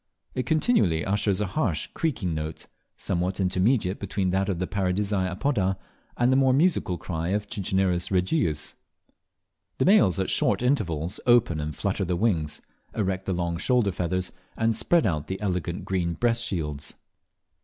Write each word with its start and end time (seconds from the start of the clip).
It 0.33 0.47
continually 0.47 1.05
utters 1.05 1.41
a 1.41 1.45
harsh, 1.45 1.85
creaking 1.93 2.33
note, 2.33 2.65
somewhat 2.97 3.39
intermediate 3.39 3.99
between 3.99 4.31
that 4.31 4.49
of 4.49 4.57
Paradisea 4.57 5.29
apoda, 5.37 5.77
and 6.17 6.31
the 6.31 6.35
more 6.35 6.53
musical 6.53 6.97
cry 6.97 7.27
of 7.27 7.47
Cicinnurus 7.47 8.09
regius. 8.09 8.73
The 9.77 9.85
males 9.85 10.19
at 10.19 10.31
short 10.31 10.63
intervals 10.63 11.19
open 11.27 11.59
and 11.59 11.75
flutter 11.75 12.03
their 12.03 12.15
wings, 12.15 12.61
erect 12.95 13.27
the 13.27 13.33
long 13.33 13.57
shoulder 13.59 13.91
feathers, 13.91 14.31
and 14.57 14.75
spread 14.75 15.05
out 15.05 15.27
the 15.27 15.39
elegant 15.39 15.85
green 15.85 16.13
breast 16.13 16.45
shields. 16.45 16.95